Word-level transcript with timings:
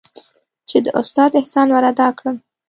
چې 0.69 0.77
د 0.85 0.87
استاد 1.01 1.31
احسان 1.39 1.67
ورادا 1.75 2.07
کړم. 2.17 2.35